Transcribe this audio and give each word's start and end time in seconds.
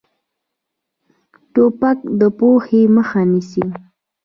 توپک 1.53 1.99
د 2.19 2.21
پوهې 2.37 2.81
مخه 2.95 3.21
نیسي. 3.31 3.63